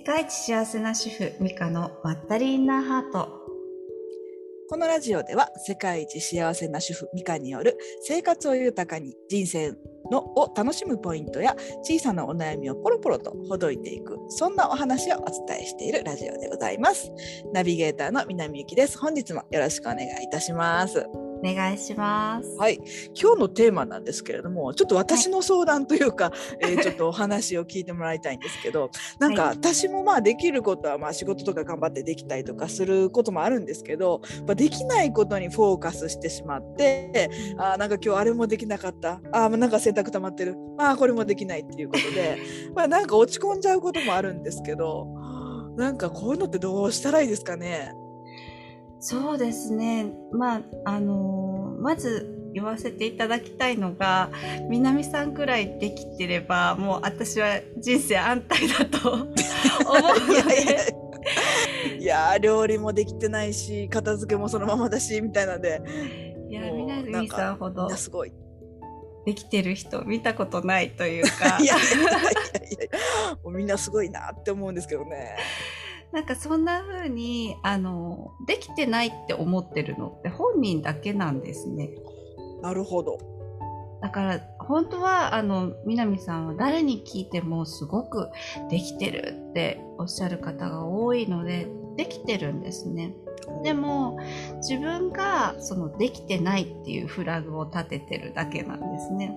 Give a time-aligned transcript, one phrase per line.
[0.00, 3.28] 世界一幸せな主婦ミカのまったりインナーハート。
[4.70, 9.74] このラジオでは世界一幸せな主婦ミカによる生活を豊かに人生
[10.10, 17.12] のを楽しむポイントや小さなお悩みをポロポロとほどいていくそんなお話をお伝えしているラジオでございます。
[17.52, 18.98] ナビゲーターの南由紀です。
[18.98, 21.04] 本日もよろしくお願いいたします。
[21.42, 22.56] お願いします。
[22.58, 22.80] はい、
[23.20, 42.38] 今日のテーマなんですけれども、ちょっと私の相談というか、はい、えー、ちょっとお話を聞いてもらいたいんですけど、なんか私もまあできることはまあ仕事とか頑張ってできたりとかすることもあるんですけど、まあ、できないことにフォーカスしてしまって、あなんか今日あれもできなかった、あなんか洗濯溜まってる、あこれもできないっていうことで、
[42.74, 45.06] まあなんか落ち込んじゃうこともあるんですけど、
[45.76, 47.92] なんかこういうのってどうしたらいいですかね。
[49.00, 50.12] そうですね。
[50.32, 54.30] まあ、あのー、まず言わせていただきたいのが、
[54.68, 59.34] 南さんくらいできてれば、もう私は人生安泰だと思うの
[60.48, 60.94] で。
[61.98, 65.80] いや料理もできてないし、片付けもそのままだし、みたいなで。
[66.50, 66.62] いや、
[67.04, 67.88] 南さんほど。
[67.90, 68.32] すごい。
[69.26, 71.58] できてる人見たことないというか。
[71.60, 75.36] いやいやいやいや、もうみんなすごいなって思うんですけどね。
[76.12, 81.90] なんかそんな風にあのできてないって思ってるのって本人だけなんですね。
[82.62, 83.18] なるほど。
[84.02, 88.28] だから本当はあの南さんは誰に聞いてもすごく
[88.70, 93.14] できてるっておっしゃる方が多いのでできてるんですね。
[93.62, 94.18] でも
[94.56, 99.36] 自分がそのできてないっていうフラグを立ててるだけなんですね。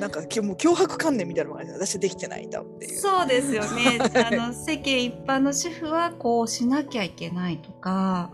[0.00, 2.98] なんかもう脅迫観念みたいなのが私できてないんだっていう。
[2.98, 3.98] そうですよね。
[4.24, 8.30] あの世間一般の主婦はこうしなきゃいけないとか、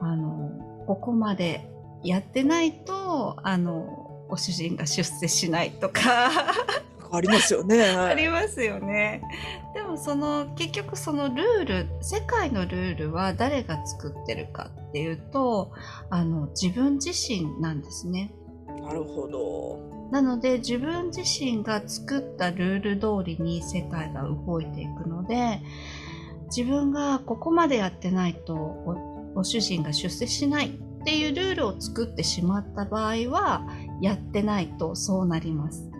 [0.00, 0.50] あの
[0.86, 1.68] ここまで
[2.02, 6.02] やってないとあのご主人が出世しないとか。
[7.10, 9.22] ありますよね、はい、ありますよね。
[9.74, 15.72] でもその結局そのルール世界のルールは誰が作ってるかっていうと
[16.10, 18.32] あの自分自身なんですね。
[18.80, 19.98] なるほど。
[20.10, 25.60] なので自分自身が作ったルール通りに世界が動いていくので
[26.46, 28.54] 自分がここまでやってないと
[29.34, 33.66] ご主人が出世しないっていうルールを作ってしまった場合は
[34.00, 35.90] やってないとそうなります。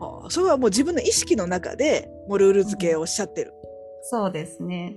[0.00, 3.56] あそれはもう自分の意識の中でもうルール付けをおっしゃってる、うん、
[4.02, 4.96] そうですね。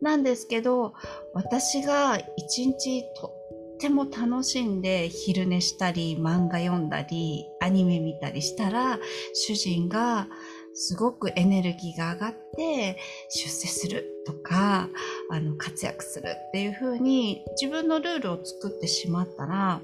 [0.00, 0.94] なんですけど
[1.34, 3.37] 私が一日と
[3.78, 8.98] っても楽しんで昼寝したり漫画読んだりアニメ見たりしたら
[9.32, 10.26] 主人が
[10.74, 12.98] すごくエネルギーが上がって
[13.30, 14.88] 出世するとか
[15.30, 19.80] あの活躍するっていう風に自分のルールを作ってしまったら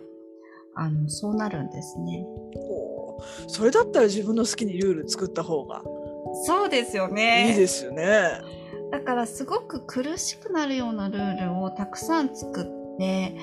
[0.74, 2.26] あのそうなるんですね。
[3.46, 5.84] それだったら自分の好きにルール作った方が
[6.46, 7.50] そうですよね。
[7.50, 8.40] いいですよね。
[8.90, 12.64] だからすごく苦しくなるようなルールをたくさん作っ
[12.98, 13.36] て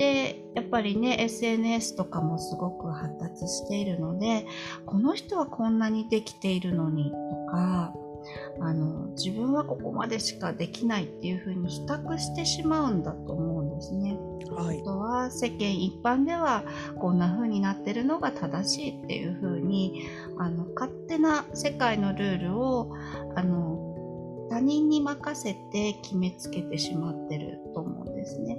[0.00, 4.46] でやっぱりね SNS とかもすごく発達しているので
[4.86, 7.92] この人はこんなにできているのにとか
[8.62, 14.18] あの自分はここまでしかできないっていうふうに比較してしまうんだと思うんですね。
[14.50, 16.64] はい、あとは世間一般では
[16.98, 20.06] こんな風になってるのが正しいっていう風に
[20.38, 22.90] あの勝手な世界のルールを
[23.36, 28.58] あの他人に任せて決めつけてしまってると思うんですね。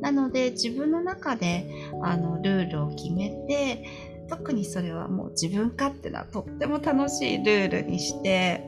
[0.00, 1.66] なので自分の中で
[2.02, 3.84] あのルールを決めて
[4.28, 8.64] 特にそれはもう自分勝手なとっても楽しいルールにして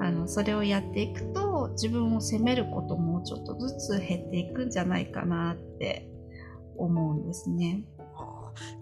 [0.00, 6.08] あのそれをやっていくと自分を責めることもちょっとずつ減っていくんじゃないかなって
[6.76, 7.84] 思うんですね。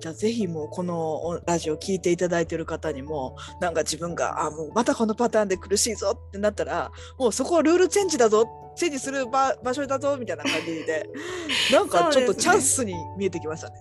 [0.00, 8.46] じゃあぜひもうこのラジオ聞いていただいてる方にもなんか自分があもうまたこのパターンで苦しいぞってなったらもうそこはルールチェンジだぞ
[8.76, 11.08] チェンジする場場所だぞみたいな感じで
[11.72, 13.74] なんかちょっとチャンスに見えてきましたね。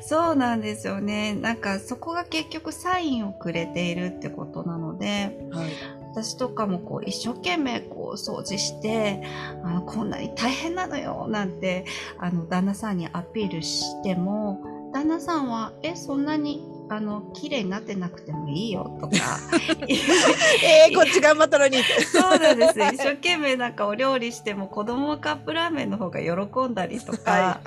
[0.00, 1.34] そうなんですよね。
[1.34, 5.70] なんかそこが結局サインをくれているってことなので、はい、
[6.16, 9.22] 私とかもこう一生懸命こう掃除して
[9.64, 11.84] あこんなに大変なのよなんて
[12.18, 14.62] あの旦那さんにアピールしても
[14.96, 19.14] 旦那さんは「えそんなにあの綺麗になってなくてもいいよ」とか。
[19.88, 21.76] えー、こっち頑張ったのに。
[21.82, 22.80] そうなんです。
[22.80, 27.60] 一生懸命なんかお料理しても子供はカップラーメンの方が喜んだりとか、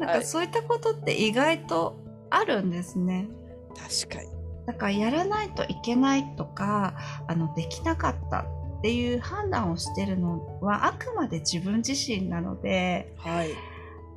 [0.00, 1.96] なんかそういったことって意外と
[2.28, 3.28] あるんですね。
[3.74, 4.28] 確かに。
[4.66, 6.94] だからやらないといけないとか
[7.26, 13.50] あのできなかったっていう判断をしてるのはあくまで自分自身なので、はい、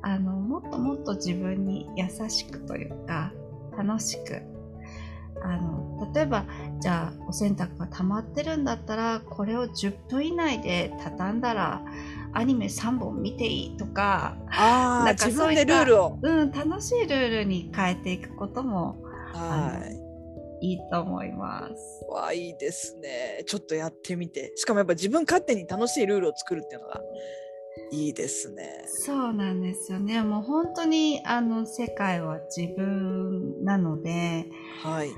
[0.02, 3.32] あのもっともっと自分に優しくというか
[3.76, 4.42] 楽しく。
[5.42, 6.44] あの例えば
[6.80, 11.82] じゃあお洗濯が溜まってるんだったらこれを10分以内で畳んだら
[12.34, 20.10] アニメ3本見ていいとかああ自分でルールを、うん、楽しいルールに変えていくこともはい。
[20.62, 22.06] いいと思います。
[22.10, 23.42] わいいですね。
[23.46, 24.52] ちょっとやってみて。
[24.56, 27.00] しかもやっぱ自分勝手に楽しいルールを作るっていうのが
[27.92, 28.84] いいですね。
[28.86, 30.22] そうなんですよね。
[30.22, 34.46] もう本当にあの世界は自分なので、
[34.82, 35.10] はい。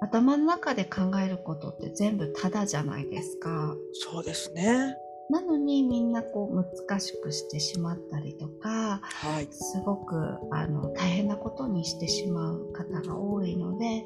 [0.00, 3.74] 頭の中で考えることって全部ただじゃないですか。
[3.92, 4.96] そうですね。
[5.30, 14.04] なのにみんなこう難しくしてしまったりとか、はい、すごくあの大変なことにしてしまう方が多いので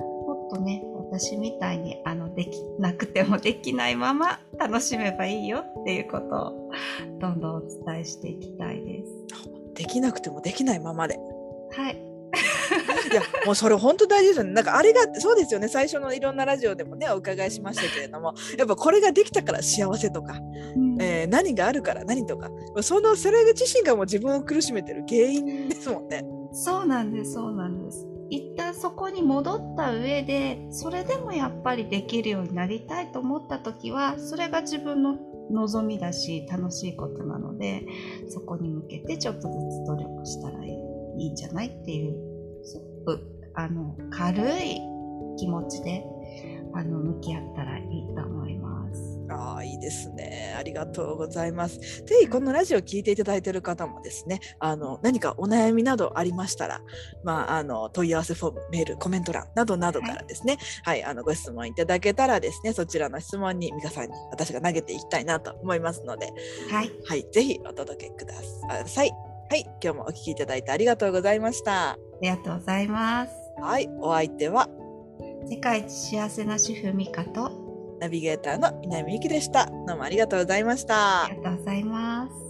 [0.00, 0.13] も
[0.46, 6.70] っとね私みたいにあのできなくてもできないまま楽しめばいいよっていうことを
[7.20, 9.12] どんどんお伝えしていきたいです。
[9.74, 11.18] できなくてもできないままで。
[11.72, 12.14] はい。
[13.12, 14.52] いやもうそれ本当大事ですよね。
[14.52, 20.34] なんかあれがそうですよね最初のいろんなラジオでもねお伺いしましたけれどもやっぱこれができたから幸せとか、
[20.76, 22.50] うん、えー、何があるから何とか
[22.80, 26.24] そのそれ自身がもう自分を苦しめてる原因ですもんね。
[26.52, 28.13] そうなんですそうなんです。
[28.30, 35.16] 一旦そこに戻った上でそれでもやっぱりできるようになりたいと思った時はそれが自分の
[35.50, 37.86] 望みだし楽しいことなので
[38.28, 39.50] そこに向けてちょっとずつ
[39.86, 40.70] 努力したらい
[41.18, 43.20] いんじゃないっていうすごく
[43.54, 44.80] あの軽い
[45.38, 46.04] 気持ちで
[46.74, 48.43] あの向き合ったらいいと思います。
[49.74, 50.54] いいですね。
[50.56, 51.78] ありがとうございます。
[52.04, 56.80] ぜひこのラジオを聞いていただいている方もですね、あの何かお悩みなどありましたら、
[57.24, 66.32] まああの問い合わせフォーム、メール、コメント欄などなどからですね、はい、はい、あのご質問いただけたらですね、そちらの質問に美香さんに私が投げていきたいなと思いますので、
[66.70, 68.34] はい、はい、ぜひお届けくだ
[68.86, 69.10] さい。
[69.50, 71.90] はい、今日もお聞きいただいてありがとうございました。
[71.90, 73.32] ありがとうございます。
[73.60, 74.68] はい、お相手は？
[75.48, 77.63] 世界一幸せな主婦美香と
[78.00, 79.66] ナビゲーターの南由紀でした。
[79.86, 81.24] どうもありがとうございました。
[81.24, 82.43] ありがとうございます。